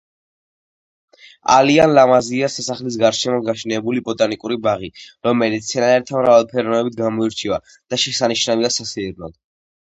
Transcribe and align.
ალიან 1.55 1.91
ლამაზია 1.99 2.47
სასახლის 2.53 2.97
გარშემო 3.03 3.41
გაშენებული 3.49 4.03
ბოტანიკური 4.07 4.57
ბაღი, 4.63 4.89
რომელიც 5.29 5.67
მცენარეთა 5.69 6.17
მრავალფეროვნებით 6.23 6.99
გამოირჩევა 7.03 7.61
და 7.75 8.01
შესანიშნავია 8.07 8.73
სასეირნოდ 8.81 9.39